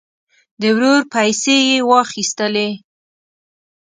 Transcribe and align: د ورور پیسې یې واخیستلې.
د 0.61 0.63
ورور 0.75 0.99
پیسې 1.13 1.55
یې 1.69 1.77
واخیستلې. 1.89 2.69